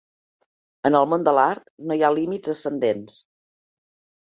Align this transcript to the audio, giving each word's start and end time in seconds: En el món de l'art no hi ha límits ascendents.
En 0.89 0.97
el 0.99 1.05
món 1.11 1.25
de 1.27 1.33
l'art 1.41 1.69
no 1.91 1.99
hi 1.99 2.03
ha 2.03 2.11
límits 2.21 2.55
ascendents. 2.57 3.23